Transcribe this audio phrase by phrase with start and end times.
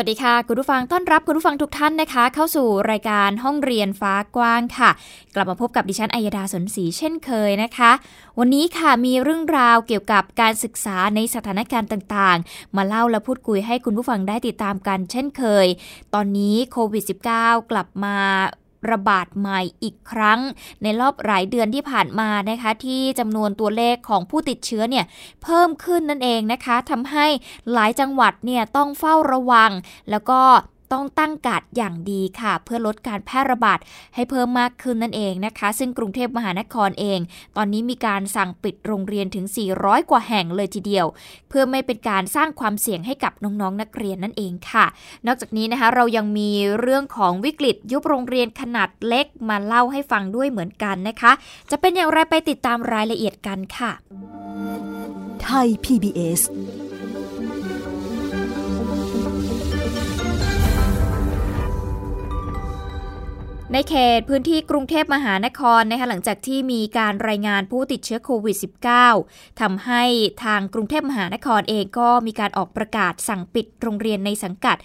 [0.00, 4.90] วัสดีค่ะ คุณผู้ฟังต้อนรับคุณผู้ฟังทุกท่านนะคะ เข้าสู่รายการห้องเรียนฟ้ากว้างค่ะ
[5.34, 7.92] กลับมาพบกับดิฉันอัยดาสนศรีเช่นเคยนะคะ
[8.38, 15.66] วันนี้ค่ะมีเรื่องราวเกี่ยวกับการศึกษาในสถานการณ์ต่างๆ มาเล่าและพูดคุยให้คุณผู้ฟังได้ติดตามกันเช่นเคย
[16.14, 18.16] ตอนนี้โควิด -19 กลับมา
[18.90, 20.40] ระบาดใหม่อีกครั้ง
[20.82, 25.04] ในรอบหลายเดือนที่ผ่านมานะคะที่จำนวนตัวเลขของผู้ติดเชื้อเนี่ย
[25.42, 27.26] เพิ่มขึ้นนั่นเองนะคะทำให้
[27.72, 29.70] หลายจังหวัดเนี่ยต้องเฝ้าระวัง
[30.10, 30.40] แล้วก็
[30.92, 33.78] ต้องตั้งกาดอย่างดีค่ะ เพื่อลดการแพร่ระบาด
[34.14, 37.18] ให้เพิ่มมากขึ้นนั่นเองนะคะ ซึ่งกรุงเทพมหานครเอง
[37.56, 39.46] ตอนนี้มีการสั่งปิดโรงเรียนถึง
[39.78, 41.06] 400 กว่าแห่งเลยทีเดียว
[41.48, 44.86] เพื่อไม่เป็นการสร้างความเสี่ยงให้กับน้องๆนนักเรียนนั่นเองค่ะ
[45.26, 51.32] นอกจากนี้นะคะเรายังมีเรื่องของวิกฤตยุบโรงเรียนขนาดเล็กมาเล่าให้ฟังด้วยเหมือนกันนะคะ
[51.70, 53.92] จะเป็นอย่างไรไปติดตามรายละเอียดกันค่ะ
[55.42, 56.40] ไทย PBS
[63.72, 68.56] ในเขตพื้นที่กรุงเทพมหานครนะคะหลังจากที่มีการรายงานผู้ติดเชื้อโควิด
[69.08, 70.02] -19 ทำให้
[70.44, 74.76] ทางกรุงเทพมหานครเองก็มีการออกประกาศสั่งปิดโรงเรียนในสังกัด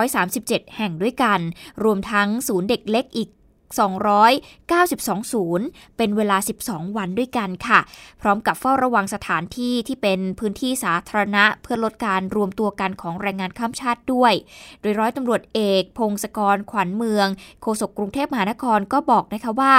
[0.00, 1.40] 437 แห่งด้วยกัน
[1.84, 3.28] รวมทั้งศูนย์เด็กเล็กอีก
[3.74, 6.36] 292 ศูนย์ เป็นเวลา
[6.66, 7.80] 12 วันด้วยกันค่ะ
[8.20, 14.32] พร้อมกับเฝ้าระวังสถานที่ที่เป็นพื้นที่สาธารณะ เพื่อลดการรวมตัวกันของแรงงานข้ามชาติด้วย
[14.80, 17.26] โดยร้อยตำรวจเอก พงศกรขวัญเมือง
[17.62, 19.74] โฆษกกรุงเทพมหานครก็บอกนะคะว่า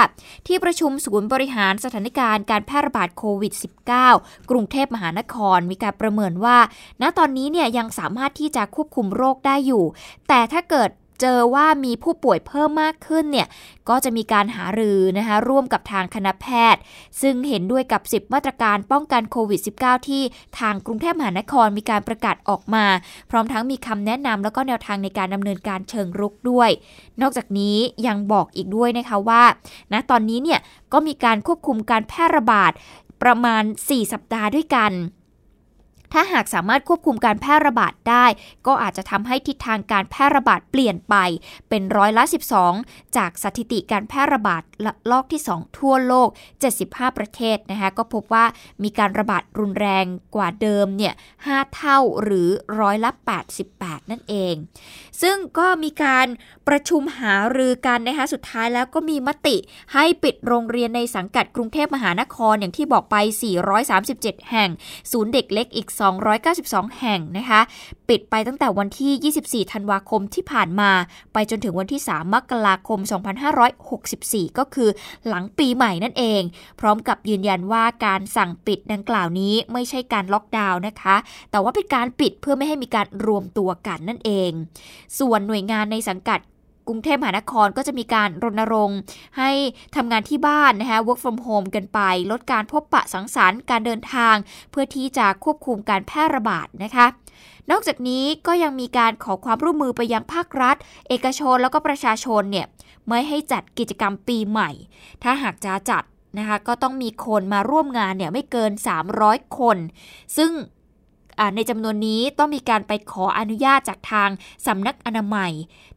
[0.46, 3.52] ที่ประชุมศูนย์บริหารสถานการณ์การแพร่ระบาดโควิด
[4.02, 6.58] -19 กรุงเทพมหานครมีการประเมินว่า
[7.02, 9.84] ณตอนนี้เนี่ยยังสามารถที่จะควบคุมโรคได้อยู่
[10.28, 10.90] แต่ถ้าเกิด
[11.20, 13.48] เจอว่ามีผู้ป่วยเพิ่มมากขึ้นเนี่ย
[13.88, 16.80] ก็จะมีการหารือนะคะร่วมกับทางคณะแพทย์
[17.20, 20.22] ซึ่งเห็นด้วยกับ 10 มาตรการป้องกันโควิด -19 ที่
[20.58, 22.84] ทางกรุงเทพมหานครมีการประกาศออกมา
[23.30, 26.70] พร้อมทั้งมีคำแนะนำแล้วก็แนวทางในการดำเนินการเชิงรุกด้วย
[27.20, 27.76] นอกจากนี้
[28.06, 29.42] ยังบอกอีกด้วยนะคะว่า
[29.92, 30.60] ณตอนนี้เนี่ย
[30.92, 32.72] ก็มีการควบคุมการแพร่ระบาด
[33.22, 34.92] ประมาณ 4 สัปดาห์ด้วยกัน
[36.12, 38.26] ถ้าหากสามารถควบคุมการแพร่ระบาดได้
[38.66, 41.14] ก็อาจจะทำให้ทิศทางการแพร่ระบาดเปลี่ยนไป
[41.68, 42.24] เป็นร้อยละ
[42.70, 44.62] 12 จากสถิติการแพร่ระบาด
[45.10, 46.28] ลอกที่ 2 ทั่วโลก
[46.74, 48.44] 75 ประเทศนะคะก็พบว่า
[48.82, 52.48] มีการระบาดรุนแรงกว่าเดิมเนี่ย5เท่าหรือ
[52.80, 53.10] ร้อยละ
[53.60, 54.54] 88 นั่นเอง
[55.22, 56.26] ซึ่งก็มีการ
[56.68, 59.56] ประชุมหารือกันนะคะสุดท้ายแล้วก็มีมติ
[59.94, 63.16] ให้ปิดโรงเรียนในสังกัดกรุงเทพมหานครอย่างที่บอกไป
[63.84, 64.70] 437 แห่ง
[65.12, 67.60] ศูนย์เด็กเล็กอีก292 แห่งนะคะ
[68.08, 70.90] ปิดไปตั้งแต่วันที่ 24 ธันวาคมที่ผ่านมา
[71.32, 73.00] ไปจนถึงวันที่ 3 มกราคม
[73.78, 74.88] 2564 ก็คือ
[75.28, 76.42] หลังปีใหม่นั่นเอง
[76.80, 81.16] พร้อมกับยืนยันว่าการสั่งปิดดังกล่าวนี้ไม่ใช่การล็อกดาวน์นะคะ
[81.50, 84.50] แต่ว่าเป็นการปิดเพื่อไม่ให้มีการรวมตัวกันนั่นเอง
[85.18, 86.40] ส่วนหน่วยงานในสังกัด
[86.88, 88.98] กรุงเทพมหานครก็จะมีการรณรงค์
[89.38, 89.50] ให้
[89.96, 94.34] ทำงานที่บ้านนะคะ work from home กันไป ลดการพบปะสังสรรค์การเดินทาง
[94.70, 97.06] เพื่อที่จะควบคุมการแพร่ระบาดนะคะ
[97.70, 100.76] นอกจากนี้ก็ยังมีการขอความร่วมมือไปยังภาครัฐ
[101.08, 102.66] เอกชนแล้วก็ประชาชนเนี่ย
[103.08, 104.70] ไม่ให้จัดกิจกรรมปีใหม่
[105.22, 106.04] ถ้าหากจะจัด
[106.38, 108.72] นะคะก็ต้องมีคนมาร่วมงานเนี่ยไม่เกิน
[109.14, 109.76] 300 คน
[110.36, 110.50] ซึ่ง
[111.54, 114.30] ในจำนวนนี้ต้องมีการไปขออนุญาตจากทาง
[114.66, 115.52] สำนักอนามัย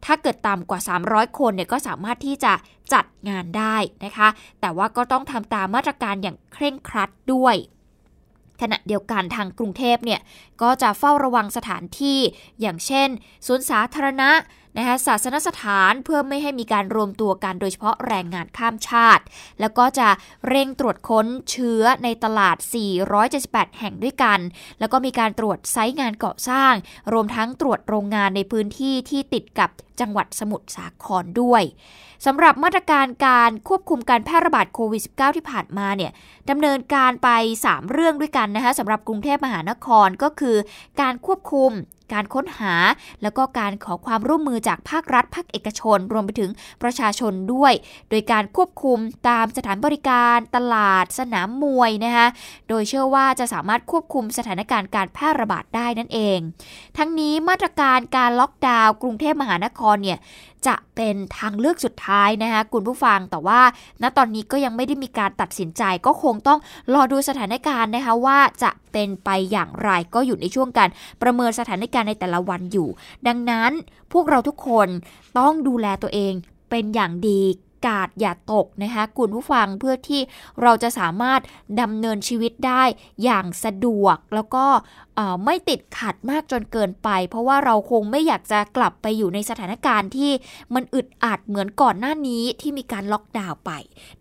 [0.05, 0.79] ถ้าเกิดต่ำกว่า
[1.09, 2.53] 300 คนเนี่ยก็สามารถที่จะ
[2.93, 4.29] จัดงานได้นะคะ
[4.61, 7.55] แต่ว่าก็ต้องทำตามมาตรการอย่างเคร่งครัดด้วย
[8.61, 10.21] ขณะเดียวกันทางกรุงเทพเนี่ย
[10.61, 12.19] ก็จะเฝ้าระวังสถานที่
[12.61, 13.09] อย่างเช่น
[13.45, 14.29] สวนสาธารณะ
[14.77, 19.23] นะคะศาสนสถานเพื่อไม่ให้มีการรวมตัวกันโดยเฉพาะแรงงานข้ามชาติ
[19.59, 20.09] แล้วก็จะ
[20.47, 22.57] เร่งตรวจค้นเชื้อในตลาด
[23.17, 24.39] 478 แห่งด้วยกัน
[24.79, 26.73] แล้วก็มีการตรวจไซต์งานก่อสร้าง
[27.13, 31.63] รวมทั้งตรวจโรงงานในพื้นที่ที่ติดกับจังหวัดสมุทรสาครด้วย
[32.25, 36.11] สำหรับมาตรการการควบคุมการแพร่ระบาดโควิด -19 ที่ผ่านมาเนี่ย
[36.49, 37.29] ดำเนินการไป
[37.65, 40.57] 3 เรื่องด้วยกันนะคะสำหรับกรุงเทพมหานครก็คือ
[41.01, 41.71] การควบคุม
[42.13, 42.73] การค้นหา
[43.21, 46.49] แล้วก็การขอความร่วมมือจากภาครัฐ ภาคเอกชน รวมไปถึง
[46.83, 47.73] ประชาชนด้วย
[48.09, 52.27] โดยการควบคุมตามสถานบริการ ตลาด สนามมวยนะคะ
[52.69, 56.39] โดยเชื่อว่าจะสามารถควบคุมสถานการณ์การแพร่ระบาดได้นั่นเอง
[56.97, 60.19] ทั้งนี้มาตรการการล็อกดาวน์กรุงเทพมหานครเนี่ย
[60.67, 63.61] จะเป็นทางเลือกสุดท้ายนะคะคุณผู้ฟังแต่ว่า
[64.01, 66.59] ณตอนนี้ก็ยังไม่ได้มีการตัดสินใจก็คงต้อง
[66.93, 70.89] รอดูสถานการณ์นะคะว่าจะเป็นไปอย่างไรก็อยู่ในช่วงการ
[71.21, 72.89] ประเมินสถานการณ์ในแต่ละวันอยู่
[73.27, 73.71] ดังนั้น
[74.13, 74.87] พวกเราทุกคน
[75.37, 76.33] ต้องดูแลตัวเอง
[76.69, 77.41] เป็นอย่างดี
[77.85, 80.21] กาดอย่าตกนะคะคุณผู้ฟังเพื่อที่
[80.61, 81.41] เราจะสามารถ
[81.81, 82.83] ดำเนินชีวิตได้
[83.23, 84.65] อย่างสะดวกแล้วก็
[85.45, 90.31] ไม่ติดขัดมากจนเกินไป เพราะว่าเราคงไม่อยากจะกลับไปอยู่ในสถานการณ์ที่
[90.73, 93.71] มันอึดอัดเหมือนก่อนหน้านี้ที่มีการล็อกดาวน์ไป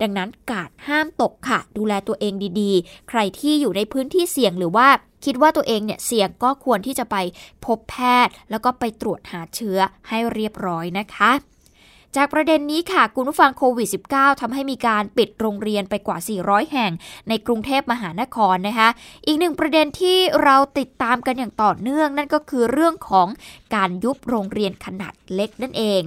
[0.01, 4.89] ดังนั้นกาดห้ามตกค่ะ ดูแลตัวเองดีๆ ใครที่อยู่ในพื้นที่เสี่ยงหรือว่า
[5.25, 7.17] คิดว่าตัวเองเนี่ยเสี่ยงก็ควรที่จะไป
[7.65, 7.97] พบแพ
[8.27, 9.79] ทย์ แล้วก็ไปตรวจหาเชื้อ
[10.09, 11.31] ให้เรียบร้อยนะคะ
[12.17, 16.93] จากประเด็นนี้ค่ะคุณผู้ฟังโควิด -19 ทำให้มีการปิดโรงเรียนไปกว่า 400 แห่ง
[17.29, 18.89] ในกรุงเทพมหานครนะคะ
[19.27, 23.29] อีกหนึ่งประเด็นที่เราติดตามกันอย่างต่อเนื่องนั่นก็คือเรื่องของ
[23.75, 26.03] การยุบโรงเรียนขนาดเล็กนั่นเอง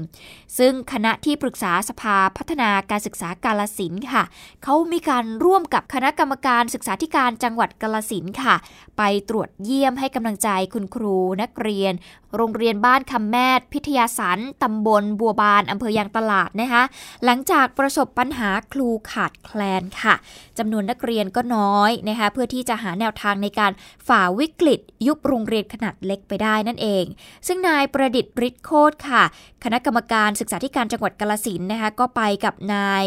[0.57, 4.24] ซึ่งคณะที่ปรึกษาสภาพัฒนาการศึกษากาลสินค่ะ
[4.63, 8.56] เขามีการร่วมกับคณะกรรมการศึกษาธิการจังหวัดกาลสินค่ะ
[8.98, 11.94] ไปตรวจเยี่ยมให้กำลังใจคุณครูนักเรียน
[12.36, 16.83] โรงเรียนบ้านคำแมดพิทยาสันตำบลบัวบานอำเภอยางตลาดนะคะ
[17.25, 20.16] หลังจากประสบปัญหาครูขาดแคลนค่ะ
[20.57, 23.72] จำนวนนักเรียนก็น้อยนะคะเพื่อที่จะหาแนวทางในการ
[24.07, 27.06] ฝ่าวิกฤต ยุบโรงเรียนขนาดเล็กไปได้นั่นเอง
[27.48, 29.24] ซึ่งนายประดิษฐ์ฤทธิ์โคตรค่ะ
[29.63, 33.06] คณะกรรมการศึกษาธิการจังหวัดกาลสินนะคะก็ไปกับนาย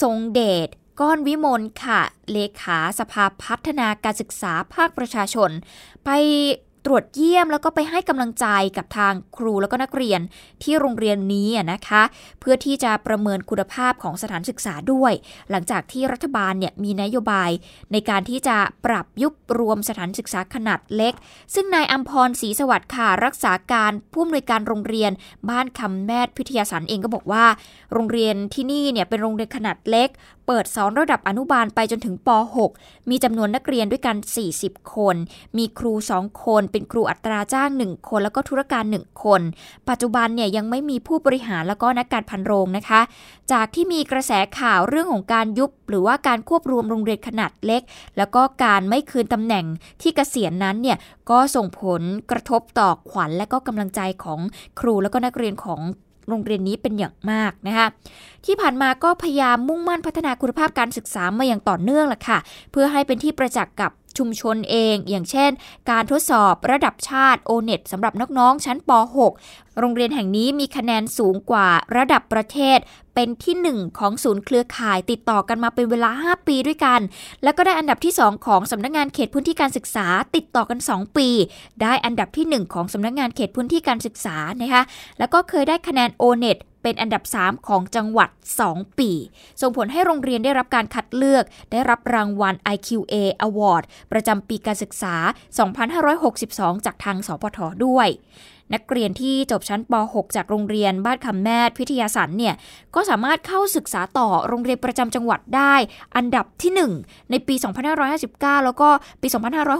[0.00, 0.68] ทรงเดช
[1.00, 2.00] ก้อนวิมลค่ะ
[2.32, 5.50] เลขาสภาพัฒนาการศึกษาภาคประชาชน
[6.04, 6.10] ไป
[6.84, 8.46] ตรวจเยี่ยมแล้วก็ไปให้กำลังใจ
[8.76, 10.20] กับทางครูแล้วก็นักเรียน
[10.62, 12.02] ที่โรงเรียนนี้นะคะ
[12.40, 15.12] เพื่อที่จะประเมินคุณภาพของสถานศึกษาด้วย
[15.50, 17.50] หลังจากที่รัฐบาลเนี่ยมีนโยบาย
[17.92, 21.14] ในการที่จะปรับยุบรวมสถานศึกษาขนาดเล็ก
[21.54, 25.10] ซึ่งนายอัมพรศรีสวัสดิ์ค่ะรักษาการผู้อำนวยการโรงเรียน
[25.50, 27.44] บ้านคำแมทพิทยาสันเองก็บอกว่า
[27.92, 30.08] โรงเรียนที่นี่เนี่ยเป็นโรงเรียนขนาดเล็ก
[30.52, 32.28] เปิดสอนระดับอนุบาลไปจนถึงป
[32.68, 34.16] .6 มีจำนวนนักเรียนด้วยกัน
[34.54, 35.16] 40 คน
[35.56, 39.40] มีครู 2 คน เป็นครูอัตราจ้าง 1 คน แล้วก็ธุรการ 1 คน
[39.88, 43.00] ปัจจุบันเนี่ยยังไม่มีผู้บริหารแล้วก็นักการพันโรงนะคะ
[43.52, 47.82] จากที่มีกระแสข่าวเรื่องของการยุบ หรือว่าการควบรวมโรงเรียนขนาดเล็ก
[48.16, 49.64] แล้วก็การไม่คืนตำแหน่ง
[50.02, 50.98] ที่เกษียณนั้นเนี่ย
[51.30, 54.40] ก็ส่งผลกระทบต่อขวัญและก็กำลังใจของ
[54.80, 55.80] ครูแล้วก็นักเรียนของ
[56.30, 57.86] โรงเรียนนี้เป็นอย่างมากนะคะ
[58.44, 62.38] ที่ผ่านมาก็พยายามมุ่งมั่นพัฒนาคุณภาพการศึกษามาอย่างต่อเนื่องแหละค่ะ
[62.72, 63.90] เพื่อให้เป็นที่ประจักษ์กับ
[64.20, 65.50] ชุมชนเอง อย่างเช่น
[65.90, 68.90] การทดสอบระดับชาติโอเน็ตสำหรับน้องๆชั้นป
[69.34, 72.78] .6 โรงเรียนแห่งนี้มีคะแนนสูงกว่าระดับประเทศ
[73.14, 77.00] เป็นที่ 1 ของศูนย์เครือข่ายติดต่อกันมาเป็นเวลา 5 ปีด้วยกัน
[77.42, 80.06] แล้วก็ได้อันดับที่ 2 ของสำนักงงานเขตพื้นที่การศึกษา
[80.36, 81.28] ติดต่อกัน 2 ปี
[81.82, 84.82] ได้อันดับที่ 1 ของสำนักงงานเขตพื้นที่การศึกษานะคะ
[85.18, 88.30] แล้วก็เคยได้คะแนนโอเน็ต เป็นอันดับ 3 ของจังหวัด
[88.64, 89.10] 2 ปี
[89.60, 93.14] ส่งผลให้โรงเรียนได้รับการคัดเลือก ได้รับรางวัล IQA
[93.46, 93.82] Award
[94.12, 95.14] ประจำปีการศึกษา
[96.00, 98.08] 2562 จากทางสพทด้วย
[98.74, 102.54] นักเรียนที่จบชั้นป .6 จากโรงเรียนบ้านคำแมทพิทยาสันเนี่ย
[102.94, 105.74] ก็สามารถเข้าศึกษาต่อโรงเรียนประจำจังหวัดได้
[106.16, 106.72] อันดับที่
[107.02, 107.54] 1 ในปี
[108.10, 108.88] 2559 แล้วก็
[109.22, 109.28] ปี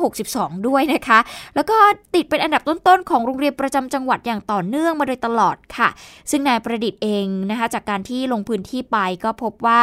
[0.09, 1.19] 2562 ด้วยนะคะ
[1.55, 1.77] แล้วก็
[2.15, 5.89] ติดเป็นอันดับต้นๆของโรงเรียนประจำจังหวัดอย่างต่อเนื่องมาโดยตลอดค่ะ
[6.31, 9.81] ซึ่งนายประดิษฐ์เองนะคะจากการที่ลงพื้นที่ไปก็พบว่า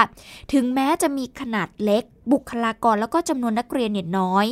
[0.54, 2.04] ถึงแม้จะมีขนาดเล็ก
[2.34, 4.46] บุคลากรแล้วก็จำนวนนักเรียนเนี่ยน้อย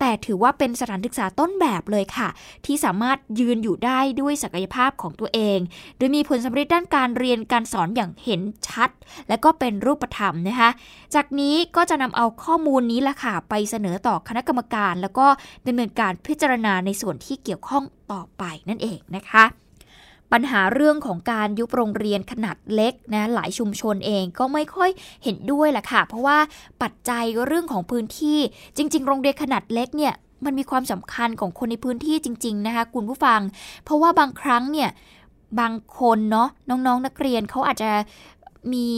[0.00, 2.28] แต่ถือว่าเป็นสถานศึกษาต้นแบบเลยค่ะ
[2.66, 5.58] ที่สามารถยืนอยู่ได้ด้วยศักยภาพของตัวเอง
[5.96, 8.90] โดยมีผลสำเร็จด้านการเรียนการสอนอย่างเห็นชัด
[9.28, 10.70] และก็เป็นรูปธรรมนะคะ
[11.14, 15.26] จากนี้ก็จะนำเอาข้อมูลนี้ละค่ะไปเสนอต่อคณะกรรมการ แล้วก็
[15.66, 19.44] ดำเนินการพิจารณาในส่วนที่เกี่ยวข้องต่อไปนั่นเองนะคะ
[20.32, 24.90] ปัญหาเรื่องของการยุบโรงเรียนขนาดเล็กนะหลายชุมชนเองก็ไม่ค่อย
[25.24, 26.38] เห็นด้วยแหละค่ะ เพราะว่า
[26.82, 28.38] ปัจจัยเรื่องของพื้นที่
[28.76, 33.40] จริง ๆ โรงเรียนขนาดเล็กเนี่ยมันมีความสำคัญของคนในพื้นที่จริง ๆ นะคะคุณผู้ฟัง
[33.84, 34.90] เพราะว่าบางครั้งเนี่ย
[35.60, 37.90] บางคนเนาะน้องๆนนักเรียนเขาอาจจะ
[38.72, 38.88] มี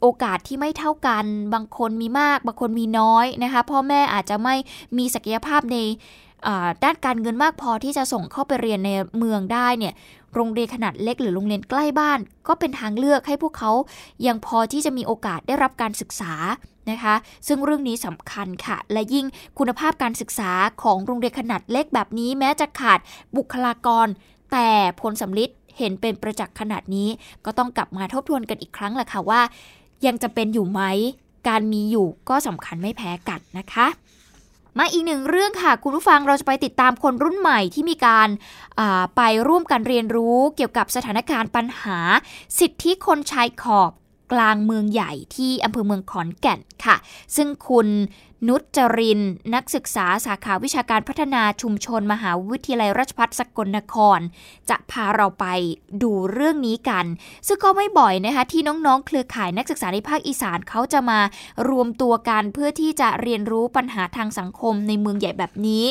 [0.00, 4.54] โอกาสที่ไม่เท่ากัน บางคนมีมาก บางคนมีน้อยนะคะพ่อแม่อาจจะไม่
[4.98, 5.76] มีศักยภาพใน
[6.84, 9.94] ด้านการเงินมากพอที่จะส่งเข้าไปเรียนในเมืองได้เนี่ย
[10.34, 12.18] โรงเรียนขนาดเล็กหรือโรงเรียนใกล้บ้าน
[12.48, 13.72] ก็เป็นทางเลือกให้พวกเขา
[14.26, 16.32] ยังพอที่จะมีโอกาสได้รับการศึกษา
[16.90, 17.14] นะคะ
[17.46, 19.26] ซึ่งเรื่องนี้สำคัญค่ะ และยิ่ง
[19.58, 20.52] คุณภาพการศึกษา
[20.82, 22.98] ของโรงเรียนขนาดเล็กแบบนี้ แม้จะขาด
[23.36, 24.06] บุคลากร
[24.52, 24.68] แต่
[25.00, 27.08] ผลสำลิดเห็นเป็นประจักษ์ขนาดนี้
[27.44, 29.40] ก็ต้องกลับมาทบทวนกันอีกครั้งแหละค่ะว่า
[30.06, 30.82] ยังจะเป็นอยู่ไหม
[31.48, 33.86] การมีอยู่ก็สำคัญไม่แพ้กันนะคะ
[34.78, 38.28] มาอีกหนึ่งเรื่องค่ะ คุณผู้ฟังเราจะไปติดตามคนรุ่นใหม่ที่มีการ
[39.16, 41.98] ไปร่วมกันเรียนรู้เกี่ยวกับสถานการณ์ปัญหา
[42.58, 43.92] สิทธิคนชายขอบ
[44.32, 46.96] กลางเมืองใหญ่ที่อำเภอเมืองขอนแก่นค่ะ
[47.36, 47.86] ซึ่งคุณ
[48.46, 49.20] นุชจริน
[49.54, 54.20] นักศึกษาสาขาวิชาการพัฒนาชุมชนมหาวิทยาลัยราชภัฏสกลนคร
[54.70, 55.46] จะพาเราไป
[56.02, 57.04] ดูเรื่องนี้กัน
[57.46, 61.20] ซึ่งก็ไม่บ่อยนะคะที่น้องๆ เครือข่ายนักศึกษาในภาคอีสานเขาจะมา
[61.68, 65.84] รวมตัวกันเพื่อที่จะเรียนรู้ปัญหาทางสังคมในเมืองใหญ่แบบนี้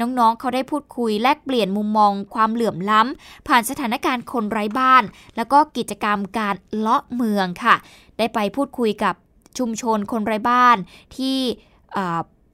[0.00, 5.02] น้องๆ เขาได้พูดคุยแลกเปลี่ยนมุมมอง ความเหลื่อมล้ำผ่านสถานการณ์คนไร้บ้าน
[5.36, 7.74] แล้วก็กิจกรรมการเลาะเมืองค่ะ
[8.18, 9.14] ได้ไปพูดคุยกับ
[9.58, 10.76] ชุมชนคนไร้บ้าน
[11.18, 11.38] ที่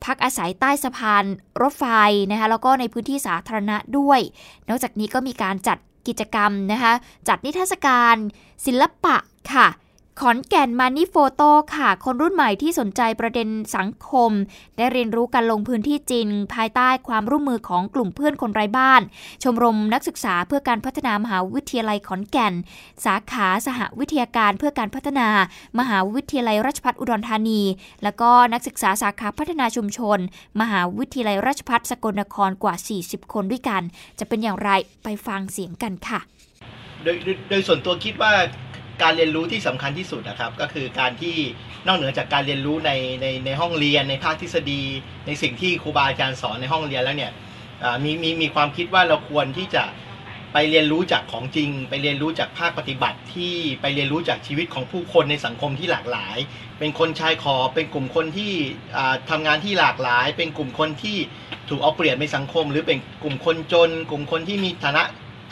[0.05, 1.25] พักอาศัยใต้สะพาน
[1.63, 1.85] รถไฟ
[2.31, 4.21] นะคะแล้วก็ในพื้นที่สาธารณะด้วย
[4.69, 5.79] นอกจากนี้ก็มีการจัด
[6.09, 6.93] กิจกรรมนะคะ
[7.29, 8.17] จัดนิทรรศการ
[8.67, 9.17] ศิลปะ
[9.53, 9.67] ค่ะ
[10.25, 14.31] ขอนแก่นมานี่โฟโต้ค่ะ คนรุ่นใหม่ที่สนใจประเด็นสังคม
[14.77, 19.03] ได้เรียนรู้การลงพื้นที่จริง ภายใต้ความร่วมมือของกลุ่มเพื่อนคนไร้บ้าน
[19.43, 22.55] ชมรมนักศึกษาเพื่อการพัฒนามหาวิทยาลัยขอนแก่น
[23.05, 25.29] สาขาสหวิทยาการเพื่อการพัฒนา
[25.79, 27.63] มหาวิทยาลัยราชภัฏอุดรธานี
[28.03, 30.19] แล้วก็นักศึกษาสาขาพัฒนาชุมชน
[30.61, 32.75] มหาวิทยาลัยราชภัฏสกลนครกว่า
[33.05, 33.83] 40 คนด้วยกัน
[34.19, 34.71] จะเป็นอย่างไร
[35.03, 36.21] ไปฟังเสียงกันค่ะ
[37.03, 37.17] โดย
[37.49, 38.33] โดยส่วนตัวคิดว่า
[39.03, 41.37] การเรียนรู้ที่สำคัญที่สุดนะครับ ก็คือการที่
[41.87, 42.93] นอกเหนือจากการเรียนรู้ใน
[43.23, 44.83] ในในห้องเรียนในภาคทฤษฎี
[45.27, 47.33] ในสิ่งที่ครูบาอาจารย์สอนในห้องเรียนแล้วเนี่ย
[48.05, 49.85] มีมีมีความคิดว่าเราควรที่จะ
[50.53, 56.37] ไปเรียนรู้จากของจริง ไปเรียนรู้จากภาคปฏิบัติที่ไปเรียนรู้จากชีวิตของผู้คนในสังคมที่หลากหลาย
[56.79, 58.53] เป็นคนชายขอเป็นกลุ่มคนที่
[59.31, 61.17] ทำงานที่หลากหลาย เป็นกลุ่มคนที่
[61.69, 65.03] ถูกเอาเปรียบในสังคม หรือเป็นกลุ่มคนจน กลุ่มคนที่มีฐานะ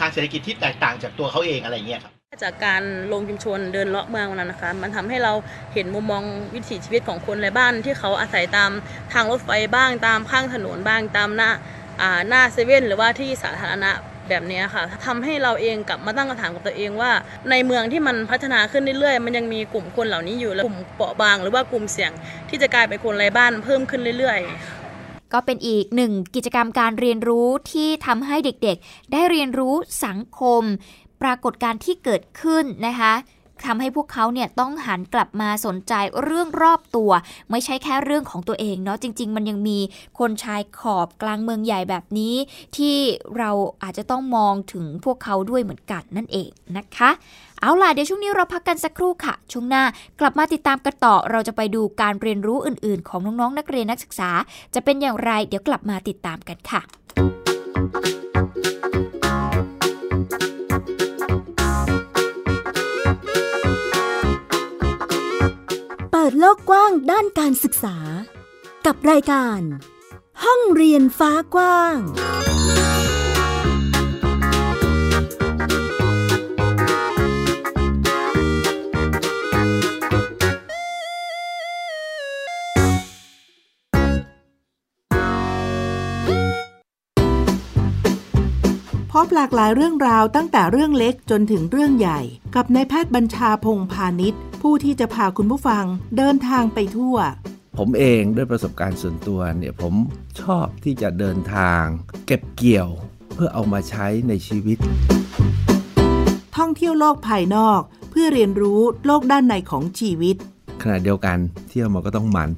[0.01, 5.33] ทางเศรษฐกิจที่แตกต่างจากตัวเขาเองอะไรเงี้ยครับ จากการลงชุมชนเดินเลาะเมืองนั้นนะคะ มันทำให้เรา
[5.75, 6.23] เห็นมุมมอง
[6.55, 8.71] วิถีชีวิตของคนในบ้าน ที่เขาอาศัยตาม
[9.13, 11.51] ทางรถไฟบ้างตามข้างถนนบ้างตามหน้า
[12.01, 13.91] อ่าหน้าเซเว่นหรือว่าที่สาธารณะ
[14.29, 17.11] แบบนี้ค่ะทำให้เราเองกลับมาตั้งคำถามกับตัวเองว่า
[17.51, 22.13] ในเมืองที่มันพัฒนาขึ้นเรื่อยๆ มันยังมีกลุ่มคนเหล่านี้อยู่และกลุ่มเปราะบาง หรือว่ากลุ่มเสี่ยง
[22.49, 30.63] ที่จะกลายเป็นคนไร้บ้านเพิ่มขึ้นเรื่อยๆก็เป็นอีกหนึ่งกิจกรรมการเรียนรู้ที่ทำให้เด็กๆ ได้เรียนรู้สังคม
[31.23, 33.15] ปรากฏการณ์ที่เกิดขึ้นนะคะ
[33.67, 37.11] ทำให้พวกเขาเนี่ยต้องหันกลับมาสนใจเรื่องรอบตัว
[37.51, 39.79] ไม่ใช่แค่เรื่องของตัวเองเนาะจริง ๆ มันยังมี
[40.19, 42.35] คนชายขอบกลางเมืองใหญ่แบบนี้
[42.77, 42.97] ที่
[43.39, 43.51] เรา
[43.83, 47.11] อาจจะต้องมองถึงพวกเขาด้วยเหมือนกันนั่นเองนะคะ
[47.61, 49.85] เอาล่ะเดี๋ยวช่วงนี้เราพักกันสักครู่ค่ะ ช่วงหน้า
[50.21, 54.31] กลับมาติดตามกันต่อ เราจะไปดูการเรียนรู้อื่น ๆ ของน้องๆนักเรียนนักศึกษา
[54.75, 56.81] จะเป็นอย่างไร เดี๋ยวกลับมาติดตามกันค่ะ
[66.31, 67.97] ดโลกกว้างด้านการศึกษา
[68.87, 69.61] กับรายการ
[70.45, 71.97] ห้องเรียนฟ้ากว้าง
[89.13, 92.21] พบหลากหลายเรื่องราวตั้งแต่เรื่องเล็กจนถึงเรื่องใหญ่
[92.55, 95.85] กับนายแพทย์บัญชาพงพาณิชย์ ผู้ที่จะพาคุณผู้ฟัง
[96.17, 97.17] เดินทางไปทั่ว
[97.79, 99.95] ผมเองด้วยประสบการณ์ส่วนตัวเนี่ยผม
[100.41, 101.83] ชอบที่จะเดินทาง
[102.27, 102.89] เก็บเกี่ยว
[103.35, 104.79] เพื่อเอามาใช้ในชีวิต
[106.57, 110.37] ท่องเที่ยวโลกภายนอก เพื่อเรียนรู้โลกด้านในของชีวิต
[110.83, 111.39] ขณะเดียวกัน
[111.69, 112.51] เที่ยวมันก็ต้องมัน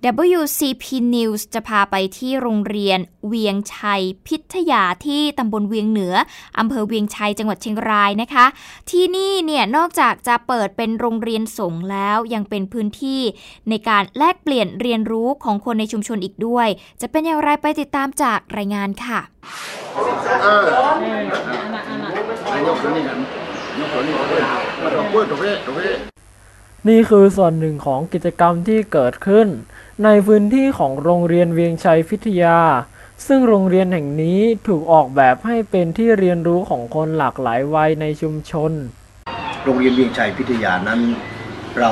[0.05, 6.15] WCP News จะพาไปที่โรงเรียนเวียงชัยพิทยาที่ตำบลเวียงเหนือ
[6.59, 8.45] อำเภอเวียงชัยจังหวัดเชียงรายนะคะ
[8.89, 13.21] ที่นี่เนี่ยนอกจากจะเปิดเป็นโรงเรียนสงฆ์แล้วยังเป็นพื้นที่
[13.69, 16.67] ในการแลกเปลี่ยนเรียนรู้ของคนในชุมชนอีกด้วย
[17.01, 19.19] จะเป็นอย่างไรไปติดตามจากรายงานค่ะ
[26.88, 29.48] นี่คือส่วนหนึ่งของกิจกรรมที่เกิดขึ้น
[30.03, 32.59] ในพื้นที่ของโรงเรียนเวียงชัยพิทยา
[33.27, 38.71] ซึ่งโรงเรียนแห่งนี้ถูกออกแบบให้เป็นที่เรียนรู้ของคนหลากหลายวัยในชุมชน
[39.63, 41.01] โรงเรียนเวียงชัยพิทยานั้น
[41.79, 41.91] เรา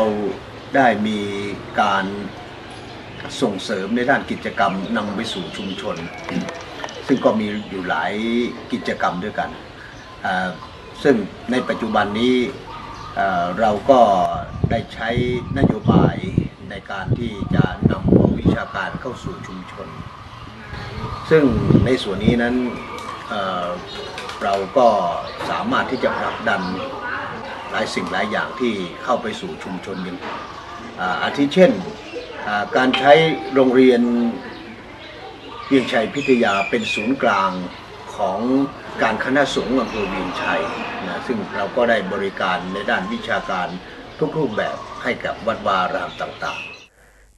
[0.76, 1.20] ได้มี
[1.82, 2.06] การ
[3.42, 5.96] ส่งเสริมในด้านกิจกรรมนำไปสู่ชุมชน
[7.08, 8.14] ซึ่งก็มีอยู่หลาย
[8.72, 9.50] กิจกรรมด้วยกัน
[11.04, 11.16] ซึ่ง
[11.52, 12.36] ในปัจจุบันนี้
[13.60, 14.00] เราก็
[14.70, 15.10] ได้ใช้
[15.58, 16.16] นโยบาย
[16.70, 19.88] ในการที่จะนำเอาวิชาการเข้าสู่ชุมชน
[21.30, 21.44] ซึ่ง
[21.86, 22.56] ในส่วนนี้นั้น
[23.30, 24.88] เเราก็
[25.50, 26.62] สามารถที่จะผลักดัน
[27.72, 30.18] หลายสิ่งหลายอย่างที่เข้าไปสู่ชุมชนอย่าง
[31.24, 33.14] อาทิเช่นาการใช้
[33.54, 34.02] โรงเรียน
[35.68, 37.52] เวียงชัยพิทยาเป็นศูนย์กลาง
[38.18, 38.40] ของ
[39.04, 40.62] การคณะสงฆ์อำเภอเวียงชัย
[41.08, 43.68] นะซึ่งเราก็ได้บริการในด้านวิชาการ
[44.20, 46.78] ทุกรูปแบบให้กับวัดวารามต่างๆ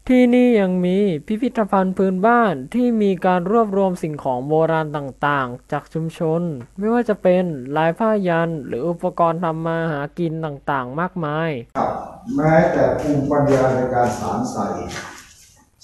[0.07, 6.41] ที่นี่ยังมีพิพิธภัณฑ์พื้นบ้านที่มีการรวบรวมสิ่งของโบราณต่างๆ จากชุมชน
[6.77, 7.43] ไม่ว่าจะเป็น
[7.77, 11.91] ลายผ้ายัน หรืออุปกรณ์ทำมาหากินต่างๆ มากมายครับ
[12.35, 14.67] แม้แต่ภูมิปัญญาในการสารใส่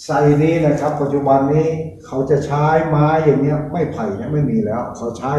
[0.06, 1.68] ใส่นี้นะครับ ปัจจุบันนี้
[2.06, 5.34] เขาจะใช้ไม้อย่างเงี้ยไม่ไผ่เนี่ยไม่มีแล้ว เขาใช้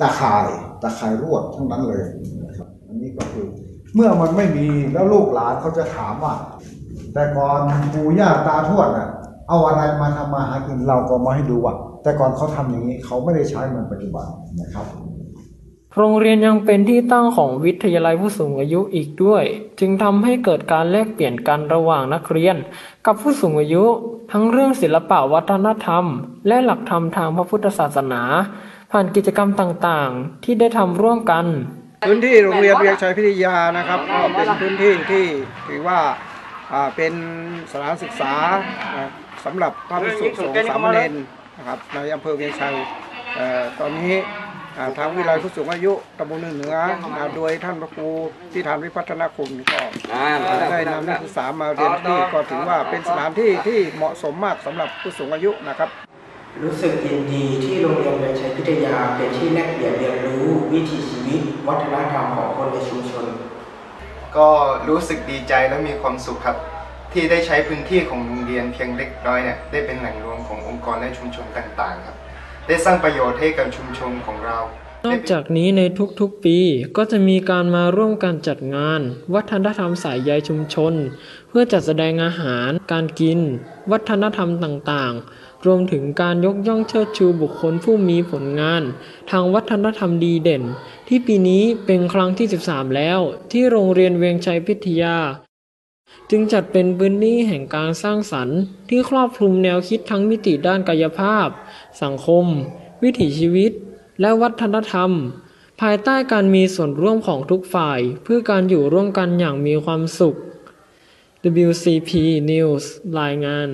[0.00, 0.46] ตะข่าย
[0.82, 2.02] ตะข่ายรวดทั้งนั้นเลย
[2.46, 3.46] นะครับอันนี้ก็คือ
[3.94, 6.34] เมื่อมันไม่มีแล้วลูกหลานเขาจะถามว่า
[7.14, 7.60] แต่ก่อน
[7.94, 9.08] ปู่ย่าตาทวดน่ะ
[9.48, 14.26] เอาอะไรมาทำมาหากินเราก็มาให้ดูว่าแต่ก่อนเขาทำอย่างนี้เขาไม่ได้ใช้มือนปัจจุบัน
[14.60, 14.86] นะครับ
[15.96, 19.44] โรงเรียนยังเป็นที่ตั้งของวิทยาลัยผู้สูงอายุอีกด้วย
[19.80, 22.56] จึงทำให้เกิดการแลกเปลี่ยนกันระหว่างนักเรียน
[23.06, 23.84] กับผู้สูงอายุ
[24.32, 26.04] ทั้งเรื่องศิลปะวัฒนธรรม
[26.46, 28.22] และหลักธรรมทางพระพุทธศาสนา
[28.90, 31.46] ผ่านกิจกรรมต่างๆ ที่ได้ทำร่วมกัน
[32.06, 35.26] พื้นที่โรงเรียนเวียงชัยพิทยานะครับก็เป็นพื้นที่ที่
[35.68, 35.98] ถือว่า
[36.96, 37.12] เป็น
[37.72, 38.32] สถานศึกษา
[38.94, 39.08] อ่า
[39.44, 41.12] สำหรับพระภิกษุสงฆ์สามเณร
[41.58, 42.74] นะครับในอำเภอเวียงชัย
[43.80, 44.14] ตอนนี้
[44.98, 46.76] ทางวิทยาลัยผู้สูงอายุตำบลเหนือ
[47.36, 48.08] โดยท่านพระครู
[48.52, 49.80] ที่ทานวิพัฒนาคุณก็
[50.72, 55.90] ได้นำนักศึกษามาเรียนที่ก็ถือว่าเป็นสถานที่ที่เหมาะสมมากสำหรับผู้สูงอายุนะครับ
[56.62, 63.26] รู้สึกยินดีที่โรงเรียนเวียงชัยพิทยาเป็นที่แลกเปลี่ยนเรียนรู้วิถีชีวิต วัฒนธรรมของคนในชุมชน
[64.36, 64.48] ก็
[64.88, 66.56] รู้สึกดีใจและมีความสุขครับ
[67.12, 72.16] ที่ได้ใช้พื้นที่ของโรงเรียนเพียงเล็กน้อยเนี่ยได้เป็นแหล่งรวมขององค์กรและชุมชนต่างๆครับ
[72.66, 74.58] ได้สร้างประโยชน์ให้กับชุมชนของเรา
[75.06, 75.82] นอกจากนี้ใน
[76.20, 76.58] ทุกๆปี
[76.96, 79.00] ก็จะมีการมาร่วมกันจัดงาน
[79.34, 80.94] วัฒนธรรมสายใยชุมชน
[81.48, 83.38] เพื่อจัดแสดงอาหาร การกิน
[83.90, 88.82] วัฒนธรรมต่างๆ รวมถึงการยกย่องเชิดชูบุคคลผู้มีผลงาน
[89.30, 90.62] ทางวัฒนธรรมดีเด่น
[91.08, 93.20] ที่ปีนี้เป็นครั้งที่ 13 แล้ว
[93.50, 95.16] ที่โรงเรียนเวียงชัยพิทยา
[96.30, 101.48] จึงจัดเป็นพื้นที่แห่งการสร้างสรรค์ ที่ครอบคลุมแนวคิดทั้งมิติด้านกายภาพ
[102.02, 102.46] สังคม
[103.02, 103.72] วิถีชีวิต
[104.20, 105.10] และวัฒนธรรม
[105.80, 110.36] ภายใต้การมีส่วนร่วมของทุกฝ่าย เพื่อการอยู่ร่วมกันอย่างมีความสุข
[111.66, 112.10] WCP
[112.50, 112.84] News
[113.20, 113.68] รายงาน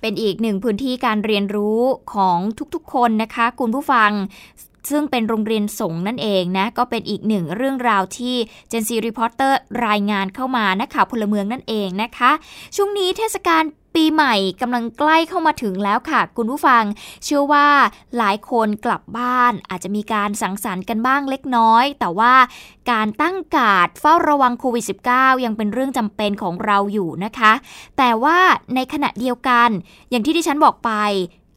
[0.00, 1.80] เป็นอีกหนึ่งพื้นที่การเรียนรู้
[2.14, 2.38] ของ
[2.74, 4.10] ทุกๆ คนนะคะ คุณผู้ฟัง
[4.90, 8.36] ซึ่งเป็นโรงเรียนสงฆ์นั่นเองนะ ก็เป็นอีกหนึ่งเรื่องราวที่
[8.68, 12.30] เจนซีรีพอร์เตอร์รายงานเข้ามานักข่าวพลเมืองนั่นเองนะคะ
[12.76, 13.62] ช่วงนี้เทศกาล
[13.94, 16.82] ปีใหม่กำลังใกล้เข้ามาถึงแล้วค่ะ คุณผู้ฟัง
[17.24, 17.68] เชื่อว่า
[18.16, 22.34] หลายคนกลับบ้าน อาจจะมีการสังสรรค์กันบ้างเล็กน้อย แต่ว่า
[22.90, 27.52] การตั้งกาดเฝ้าระวังโควิด -19 ยังเป็นเรื่องจำเป็นของเราอยู่นะคะ
[27.98, 28.38] แต่ว่า
[28.74, 29.68] ในขณะเดียวกัน
[30.10, 30.92] อย่างที่ดิฉันบอกไป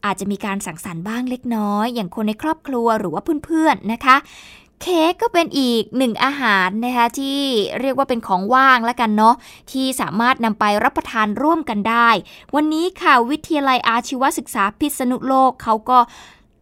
[0.05, 4.15] อาจจะมีการสังสรรค์บ้างเล็กน้อย อย่างคนในครอบครัวหรือว่าเพื่อนๆนะคะ
[4.83, 7.39] เค้กก็เป็นอีกหนึ่งอาหารนะคะที่
[7.81, 9.35] เรียกว่าเป็นของว่างแล้วกันเนาะ
[9.71, 12.09] ที่สามารถนำไปรับประทานร่วมกันได้
[12.55, 15.99] วันนี้ค่ะวิทยาลัยอาชีวศึกษาพิษณุโลกเขาก็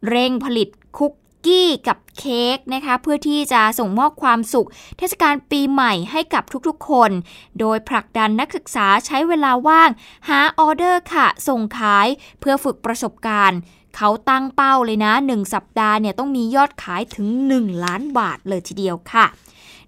[0.10, 1.14] เร่งผลิตคุก
[1.46, 7.12] กี้กับเค้กนะคะเพื่อที่จะส่งมอบความสุข เทศกาลปีใหม่ให้กับทุกๆคน
[7.60, 9.90] โดยผลักดันนักศึกษาใช้เวลาว่าง
[10.30, 12.08] หาออเดอร์ค่ะ ส่งขาย
[12.40, 13.60] เพื่อฝึกประสบการณ์
[13.96, 19.26] เขาตั้งเป้าเลยนะ 1 สัปดาห์เนี่ยต้องมียอดขายถึง 1 ล้านบาทเลยทีเดียวค่ะ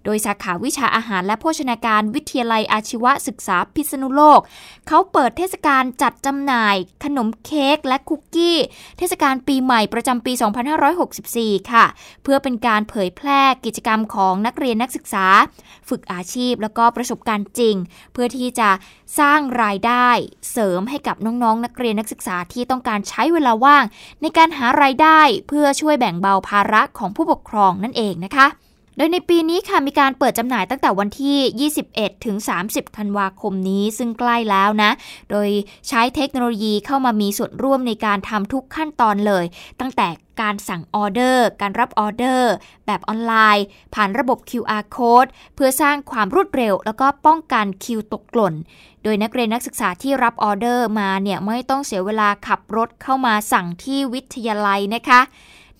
[0.04, 4.40] โดยสาขาวิชาอาหารและโภชนาการวิทยาลัยอาชีวศึกษาพิษณุโลก
[4.88, 8.58] เขาเปิดเทศกาลจัดจำหน่าย ขนมเค้กและคุกกี้
[8.98, 10.32] เทศกาลปีใหม่ประจำปี
[11.02, 11.84] 2564 ค่ะ
[12.22, 15.26] เพื่อเป็นการเผยแพร่กิจกรรมของนักเรียนนักศึกษา
[15.88, 17.76] ฝึกอาชีพแล้วก็ประสบการณ์จริง
[18.12, 18.70] เพื่อที่จะ
[19.18, 20.08] สร้างรายได้
[20.52, 23.84] เสริมให้กับน้องๆนนักเรียนนักศึกษาที่ต้องการใช้เวลาว่าง
[24.22, 28.46] ในการหารายได้เพื่อช่วยแบ่งเบาภาระของผู้ปกครองนั่นเองนะคะ
[28.96, 34.90] โดยในปีนี้ค่ะมีการเปิดจำหน่ายตั้งแต่วันที่ 21 ถึง 30 ธันวาคมนี้ ซึ่งใกล้แล้วนะ
[35.30, 35.48] โดย
[35.88, 39.44] ใช้เทคโนโลยีเข้ามามีส่วนร่วมในการทำทุกขั้นตอนเลย
[39.80, 40.08] ตั้งแต่
[40.40, 42.52] การสั่งออเดอร์ การรับออเดอร์
[42.86, 48.54] แบบออนไลน์ ผ่านระบบ QR code เพื่อสร้างความรวดเร็ว แล้วก็ป้องกันคิวตกหล่น
[49.02, 55.20] โดยนักเรียนนักศึกษาที่รับออเดอร์มาเนี่ยไม่ต้องเสียเวลาขับรถเข้ามาสั่งที่วิทยาลัยนะคะ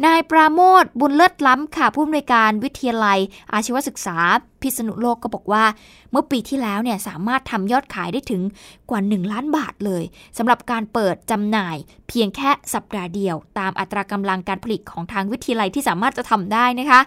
[0.02, 3.18] นายปราโมทบุญเลิศล้ำค่ะผู้อำนวยการวิทยาลัย
[3.52, 4.16] อาชีวศึกษา
[4.62, 5.64] พิษณุโลกก็บอกว่า
[6.10, 8.42] เมื่อปีที่แล้วเนี่ยสามารถทำยอดขายได้ถึง
[8.90, 10.02] กว่า 1 ล้านบาทเลย
[10.38, 11.76] สำหรับการเปิดจำหน่าย
[12.08, 17.00] เพียงแค่สัปดาห์เดียว ตามอัตรากำลังการผลิตของทางวิทยาลัยที่สามารถจะทำได้นะคะ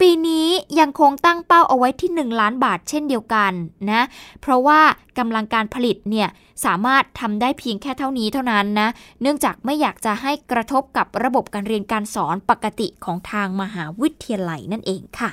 [0.00, 0.46] ปีนี้
[0.80, 3.52] ยังคงตั้งเป้าเอาไว้ที่ 1 ล้านบาทเช่นเดียวกัน
[3.90, 4.02] นะ
[4.40, 4.80] เพราะว่า
[5.18, 6.28] กำลังการผลิตเนี่ย
[6.64, 8.88] สามารถทำได้เพียงแค่เท่านี้เท่านั้นนะ
[9.22, 15.30] เนื่องจากไม่อยากจะให้กระทบกับระบบการเรียนการสอนปกติของทางมหาวิทยาลัยนั่นเองค่ะ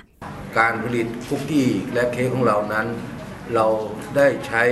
[0.57, 2.87] การผลิตคุกกี้และเค้กของเรานั้น
[3.53, 3.67] เรา
[4.15, 4.63] ได้ใช้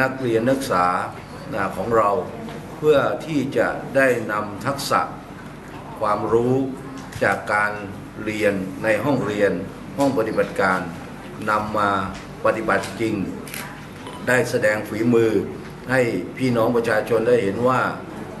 [0.00, 0.86] นักเรียนนักศึกษา
[1.76, 2.10] ของเรา
[2.76, 5.00] เพื่อที่จะได้นำทักษะ
[6.00, 6.54] ความรู้
[7.24, 7.72] จากการ
[8.24, 9.52] เรียนในห้องเรียน
[9.98, 10.80] ห้องปฏิบัติการ
[11.50, 11.90] นำมา
[12.44, 13.14] ปฏิบัติจริง
[14.28, 15.32] ได้แสดงฝีมือ
[15.90, 16.00] ให้
[16.36, 17.80] พี่น้องประชาชนได้เห็นว่า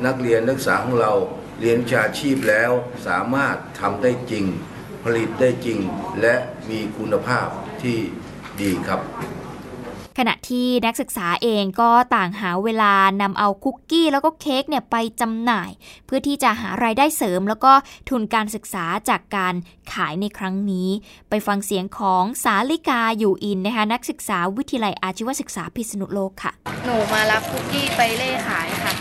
[0.06, 1.12] นักเรียนนักศึกษาของเรา
[1.60, 2.70] เรียนชาชีพแล้ว
[3.06, 4.44] สามารถทำได้จริง
[5.04, 5.78] ผลิตได้จริง
[6.20, 6.34] และ
[6.70, 7.48] มีคุณภาพ
[7.82, 7.98] ที่
[8.60, 9.00] ดีครับ
[10.18, 15.70] ขณะที่นักศึกษาเองก็ต่างหาเวลานำเอาคุกกี้แล้วก็เค้กเนี่ยไปจำหน่าย
[16.06, 17.72] เพื่อที่จะหารายได้เสริม แล้วก็
[18.08, 19.54] ทุนการศึกษาจากการ
[19.92, 20.88] ขายในครั้งนี้
[21.30, 26.52] ไปฟังเสียงของสาลิกาอยู่อินนะคะนักศึกษาวิทยาลัยอาชีวศึกษาพิษณุโลกค่ะ
[26.84, 28.92] หนูมารับคุกกี้ไปเล่ขายค่ะ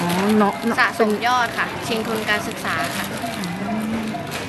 [0.00, 3.04] อ๋อเนาะสะสมยอดค่ะ ชิงทุนการศึกษาค่ะ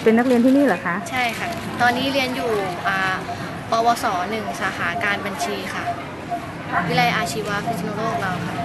[0.04, 1.48] เป็นนักเรียนที่นี่เหรอคะ ใช่ค่ะ
[1.82, 2.52] ตอนนี้เรียนอยู่
[3.74, 5.84] ปวสหนึ่งสาขาการบัญชีค่ะ
[6.88, 8.56] วิไลอาชีวะพิษณุโลกเราค่ะ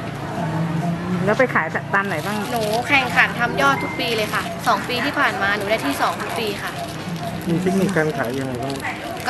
[1.25, 6.73] แล้วไปขายตามไหนบ้าง หนูแข่งขันทำยอดทุกปีเลยค่ะสองปีที่ผ่านมาหนูได้ที่สองทุกปีค่ะ
[7.49, 8.75] มีเทคนิคการขายยังไงบ้าง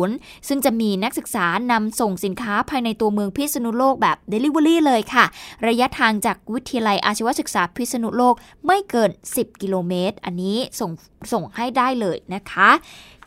[0.00, 5.24] 0 ซึ่งจะมีนักศึกษานำส่งสินค้าภายในตัวเมืองพิษณุโลกแบบ Delivery เลยค่ะ
[5.66, 8.34] ระยะทางจากวิทยาลัยอาชีวศึกษาพิษณุโลก
[8.66, 10.90] ไม่เกิน 10 กิโลเมตร อันนี้ส่ง
[11.32, 12.70] ส่งให้ได้เลยนะคะ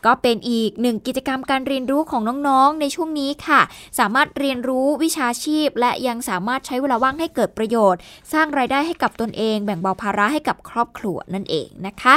[0.06, 3.60] ก็เป็นอีกหนึ่งกิจกรรมการเรียนรู้ของน้องๆ ในช่วงนี้ค่ะ
[3.98, 8.00] สามารถเรียนรู้วิชาชีพ และยังสามารถใช้เวลาว่างให้เกิดประโยชน์
[8.32, 12.14] สร้างรายได้ให้กับตนเอง แบ่งเบาภาระให้กับครอบครัวนั่นเองนะคะ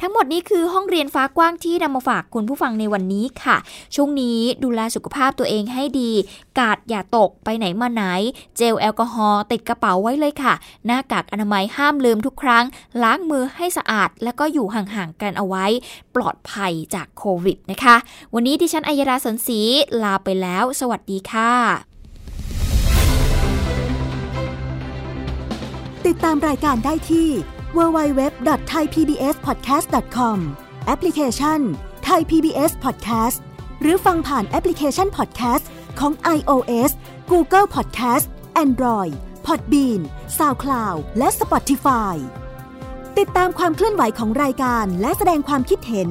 [0.00, 3.56] ทั้งหมดนี้คือห้องเรียนฟ้ากว้างที่นำมาฝากคุณผู้ฟังในวันนี้ค่ะ
[3.94, 6.12] ช่วงนี้ดูแลสุขภาพตัวเองให้ดี
[6.58, 8.02] กาดอย่าตกไปไหนมาไหน
[8.56, 10.54] เจลแอลกอฮอล์ติดกระเป๋าไว้เลยค่ะ
[10.86, 12.64] หน้ากากอนามัยห้ามลืมทุกครั้ง
[13.02, 15.66] ล้างมือให้สะอาด แล้วก็อยู่ห่างๆกันเอาไว้
[16.14, 17.96] ปลอดภัยจากโควิดนะคะ
[18.34, 19.60] วันนี้ดิฉันอัยราสนศรี
[20.02, 21.52] ลาไปแล้ว สวัสดีค่ะ
[26.06, 27.28] ติดตามรายการได้ที่
[27.76, 30.38] www.thaipbspodcast.com
[30.86, 31.60] แอปพลิเคชัน
[32.08, 33.38] Thai PBS Podcast
[33.80, 35.64] หรือฟังผ่านแอปพลิเคชัน Podcast
[36.00, 36.90] ของ iOS
[37.30, 38.26] Google Podcast
[38.64, 39.12] Android
[39.46, 40.00] Podbean
[40.38, 42.14] SoundCloud และ Spotify
[43.18, 46.10] ติดตามความเคลื่อนไหวของรายการและแสดงความคิดเห็น